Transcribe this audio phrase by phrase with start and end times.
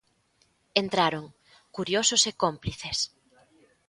[0.83, 1.25] Entraron,
[1.75, 2.97] curiosos e cómplices.